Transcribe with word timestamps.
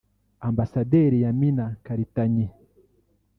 Ambasaderi 0.47 1.17
Yamina 1.25 1.65
Karitanyi 1.85 2.47